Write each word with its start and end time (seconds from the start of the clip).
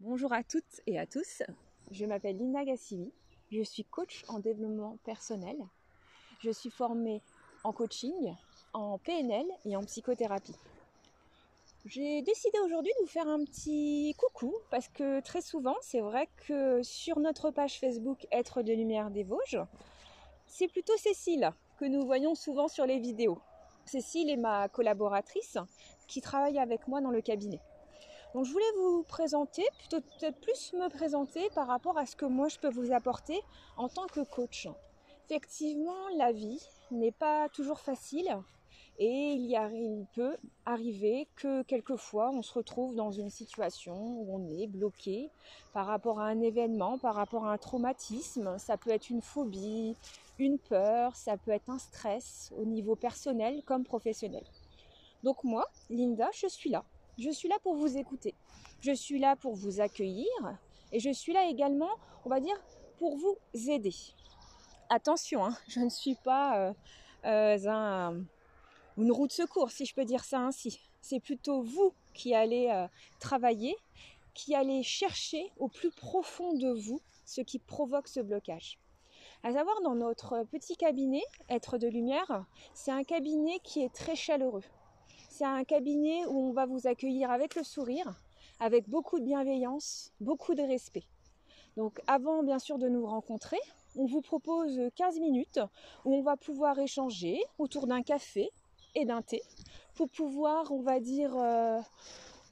Bonjour 0.00 0.30
à 0.34 0.42
toutes 0.42 0.82
et 0.86 0.98
à 0.98 1.06
tous, 1.06 1.42
je 1.90 2.04
m'appelle 2.04 2.36
Linda 2.36 2.62
Gassivi, 2.64 3.10
je 3.50 3.62
suis 3.62 3.82
coach 3.82 4.24
en 4.28 4.40
développement 4.40 4.98
personnel. 5.04 5.56
Je 6.40 6.50
suis 6.50 6.68
formée 6.68 7.22
en 7.64 7.72
coaching, 7.72 8.34
en 8.74 8.98
PNL 8.98 9.46
et 9.64 9.74
en 9.74 9.82
psychothérapie. 9.84 10.54
J'ai 11.86 12.20
décidé 12.20 12.58
aujourd'hui 12.62 12.92
de 12.98 13.04
vous 13.04 13.10
faire 13.10 13.26
un 13.26 13.42
petit 13.42 14.14
coucou 14.18 14.54
parce 14.70 14.88
que 14.88 15.20
très 15.20 15.40
souvent, 15.40 15.76
c'est 15.80 16.02
vrai 16.02 16.28
que 16.46 16.82
sur 16.82 17.18
notre 17.18 17.50
page 17.50 17.80
Facebook 17.80 18.26
Être 18.30 18.60
de 18.60 18.74
Lumière 18.74 19.10
des 19.10 19.24
Vosges, 19.24 19.64
c'est 20.46 20.68
plutôt 20.68 20.96
Cécile 20.98 21.54
que 21.78 21.86
nous 21.86 22.04
voyons 22.04 22.34
souvent 22.34 22.68
sur 22.68 22.84
les 22.84 22.98
vidéos. 22.98 23.40
Cécile 23.86 24.28
est 24.28 24.36
ma 24.36 24.68
collaboratrice 24.68 25.56
qui 26.06 26.20
travaille 26.20 26.58
avec 26.58 26.86
moi 26.86 27.00
dans 27.00 27.10
le 27.10 27.22
cabinet. 27.22 27.62
Donc 28.36 28.44
je 28.44 28.52
voulais 28.52 28.72
vous 28.76 29.02
présenter, 29.02 29.64
plutôt 29.78 30.02
peut-être 30.02 30.38
plus 30.42 30.74
me 30.74 30.90
présenter 30.90 31.48
par 31.54 31.66
rapport 31.66 31.96
à 31.96 32.04
ce 32.04 32.14
que 32.14 32.26
moi 32.26 32.48
je 32.48 32.58
peux 32.58 32.68
vous 32.68 32.92
apporter 32.92 33.40
en 33.78 33.88
tant 33.88 34.06
que 34.08 34.20
coach. 34.20 34.68
Effectivement, 35.24 36.06
la 36.18 36.32
vie 36.32 36.60
n'est 36.90 37.12
pas 37.12 37.48
toujours 37.48 37.80
facile 37.80 38.36
et 38.98 39.32
il, 39.32 39.46
y 39.46 39.56
a, 39.56 39.70
il 39.70 40.04
peut 40.14 40.36
arriver 40.66 41.28
que 41.36 41.62
quelquefois 41.62 42.28
on 42.30 42.42
se 42.42 42.52
retrouve 42.52 42.94
dans 42.94 43.10
une 43.10 43.30
situation 43.30 43.94
où 43.94 44.26
on 44.36 44.46
est 44.50 44.66
bloqué 44.66 45.30
par 45.72 45.86
rapport 45.86 46.20
à 46.20 46.26
un 46.26 46.42
événement, 46.42 46.98
par 46.98 47.14
rapport 47.14 47.46
à 47.46 47.52
un 47.52 47.58
traumatisme. 47.58 48.58
Ça 48.58 48.76
peut 48.76 48.90
être 48.90 49.08
une 49.08 49.22
phobie, 49.22 49.96
une 50.38 50.58
peur, 50.58 51.16
ça 51.16 51.38
peut 51.38 51.52
être 51.52 51.70
un 51.70 51.78
stress 51.78 52.52
au 52.54 52.66
niveau 52.66 52.96
personnel 52.96 53.62
comme 53.64 53.84
professionnel. 53.84 54.44
Donc 55.22 55.42
moi, 55.42 55.64
Linda, 55.88 56.28
je 56.34 56.48
suis 56.48 56.68
là 56.68 56.84
je 57.18 57.30
suis 57.30 57.48
là 57.48 57.56
pour 57.62 57.74
vous 57.76 57.96
écouter. 57.96 58.34
Je 58.80 58.92
suis 58.92 59.18
là 59.18 59.36
pour 59.36 59.54
vous 59.54 59.80
accueillir 59.80 60.26
et 60.92 61.00
je 61.00 61.10
suis 61.10 61.32
là 61.32 61.46
également, 61.48 61.90
on 62.24 62.28
va 62.28 62.40
dire, 62.40 62.56
pour 62.98 63.16
vous 63.16 63.36
aider. 63.54 63.94
Attention, 64.88 65.44
hein, 65.44 65.56
je 65.68 65.80
ne 65.80 65.88
suis 65.88 66.14
pas 66.14 66.58
euh, 66.58 66.72
euh, 67.24 67.68
un, 67.68 68.22
une 68.96 69.12
roue 69.12 69.26
de 69.26 69.32
secours, 69.32 69.70
si 69.70 69.84
je 69.84 69.94
peux 69.94 70.04
dire 70.04 70.24
ça 70.24 70.40
ainsi. 70.40 70.80
C'est 71.00 71.20
plutôt 71.20 71.62
vous 71.62 71.92
qui 72.14 72.34
allez 72.34 72.68
euh, 72.70 72.86
travailler, 73.18 73.76
qui 74.34 74.54
allez 74.54 74.82
chercher 74.82 75.50
au 75.58 75.68
plus 75.68 75.90
profond 75.90 76.52
de 76.52 76.70
vous 76.70 77.00
ce 77.24 77.40
qui 77.40 77.58
provoque 77.58 78.08
ce 78.08 78.20
blocage. 78.20 78.78
À 79.42 79.52
savoir, 79.52 79.80
dans 79.82 79.94
notre 79.94 80.44
petit 80.44 80.76
cabinet, 80.76 81.22
Être 81.48 81.78
de 81.78 81.88
Lumière, 81.88 82.46
c'est 82.74 82.90
un 82.90 83.04
cabinet 83.04 83.58
qui 83.62 83.82
est 83.82 83.92
très 83.92 84.16
chaleureux. 84.16 84.64
C'est 85.38 85.44
un 85.44 85.64
cabinet 85.64 86.24
où 86.24 86.48
on 86.48 86.52
va 86.52 86.64
vous 86.64 86.86
accueillir 86.86 87.30
avec 87.30 87.56
le 87.56 87.62
sourire, 87.62 88.18
avec 88.58 88.88
beaucoup 88.88 89.18
de 89.18 89.24
bienveillance, 89.26 90.10
beaucoup 90.18 90.54
de 90.54 90.62
respect. 90.62 91.04
Donc 91.76 92.00
avant 92.06 92.42
bien 92.42 92.58
sûr 92.58 92.78
de 92.78 92.88
nous 92.88 93.04
rencontrer, 93.04 93.58
on 93.96 94.06
vous 94.06 94.22
propose 94.22 94.80
15 94.94 95.20
minutes 95.20 95.60
où 96.06 96.14
on 96.14 96.22
va 96.22 96.38
pouvoir 96.38 96.78
échanger 96.78 97.38
autour 97.58 97.86
d'un 97.86 98.00
café 98.00 98.48
et 98.94 99.04
d'un 99.04 99.20
thé 99.20 99.42
pour 99.94 100.08
pouvoir, 100.08 100.72
on 100.72 100.80
va 100.80 101.00
dire, 101.00 101.36
euh, 101.36 101.82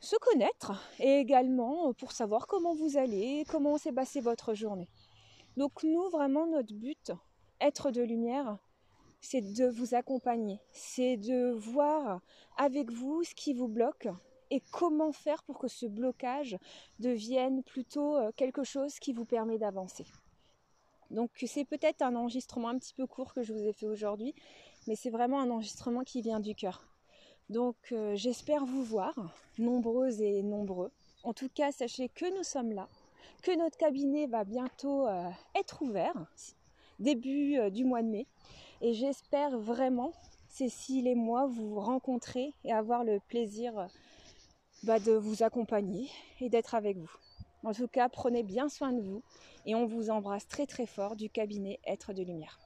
se 0.00 0.16
connaître 0.16 0.72
et 0.98 1.18
également 1.18 1.94
pour 1.94 2.12
savoir 2.12 2.46
comment 2.46 2.74
vous 2.74 2.98
allez, 2.98 3.46
comment 3.48 3.78
s'est 3.78 3.90
passée 3.90 4.20
votre 4.20 4.52
journée. 4.52 4.90
Donc 5.56 5.82
nous, 5.82 6.10
vraiment, 6.10 6.46
notre 6.46 6.74
but, 6.74 7.10
être 7.58 7.90
de 7.90 8.02
lumière, 8.02 8.58
c'est 9.20 9.40
de 9.40 9.66
vous 9.66 9.94
accompagner, 9.94 10.60
c'est 10.72 11.16
de 11.16 11.52
voir 11.52 12.20
avec 12.56 12.90
vous 12.90 13.24
ce 13.24 13.34
qui 13.34 13.52
vous 13.52 13.68
bloque 13.68 14.08
et 14.50 14.62
comment 14.70 15.12
faire 15.12 15.42
pour 15.42 15.58
que 15.58 15.68
ce 15.68 15.86
blocage 15.86 16.56
devienne 16.98 17.62
plutôt 17.62 18.16
euh, 18.16 18.30
quelque 18.36 18.64
chose 18.64 18.98
qui 18.98 19.12
vous 19.12 19.24
permet 19.24 19.58
d'avancer. 19.58 20.06
Donc 21.10 21.30
c'est 21.46 21.64
peut-être 21.64 22.02
un 22.02 22.16
enregistrement 22.16 22.68
un 22.68 22.78
petit 22.78 22.94
peu 22.94 23.06
court 23.06 23.32
que 23.32 23.42
je 23.42 23.52
vous 23.52 23.66
ai 23.66 23.72
fait 23.72 23.86
aujourd'hui, 23.86 24.34
mais 24.86 24.96
c'est 24.96 25.10
vraiment 25.10 25.40
un 25.40 25.50
enregistrement 25.50 26.02
qui 26.02 26.20
vient 26.20 26.40
du 26.40 26.54
cœur. 26.54 26.84
Donc 27.48 27.76
euh, 27.92 28.16
j'espère 28.16 28.64
vous 28.64 28.82
voir, 28.82 29.14
nombreuses 29.58 30.20
et 30.20 30.42
nombreux. 30.42 30.90
En 31.22 31.32
tout 31.32 31.48
cas, 31.48 31.72
sachez 31.72 32.08
que 32.08 32.36
nous 32.36 32.44
sommes 32.44 32.72
là, 32.72 32.88
que 33.42 33.56
notre 33.56 33.76
cabinet 33.76 34.26
va 34.26 34.44
bientôt 34.44 35.06
euh, 35.06 35.28
être 35.54 35.82
ouvert, 35.82 36.26
début 36.98 37.70
du 37.70 37.84
mois 37.84 38.02
de 38.02 38.08
mai. 38.08 38.26
Et 38.80 38.94
j'espère 38.94 39.58
vraiment, 39.58 40.12
Cécile 40.48 41.06
et 41.06 41.14
moi, 41.14 41.46
vous 41.46 41.78
rencontrer 41.78 42.54
et 42.64 42.72
avoir 42.72 43.04
le 43.04 43.20
plaisir 43.28 43.88
bah, 44.84 44.98
de 44.98 45.12
vous 45.12 45.42
accompagner 45.42 46.08
et 46.40 46.48
d'être 46.48 46.74
avec 46.74 46.96
vous. 46.96 47.10
En 47.62 47.72
tout 47.72 47.88
cas, 47.88 48.08
prenez 48.08 48.42
bien 48.42 48.68
soin 48.68 48.92
de 48.92 49.02
vous 49.02 49.22
et 49.66 49.74
on 49.74 49.86
vous 49.86 50.10
embrasse 50.10 50.46
très 50.46 50.66
très 50.66 50.86
fort 50.86 51.16
du 51.16 51.28
cabinet 51.28 51.80
Être 51.84 52.12
de 52.12 52.22
Lumière. 52.22 52.58